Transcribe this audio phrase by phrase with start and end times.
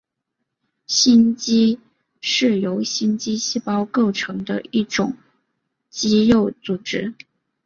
[0.87, 1.79] 心肌
[2.21, 5.15] 是由心肌细胞构成的一种
[5.91, 7.13] 肌肉组织。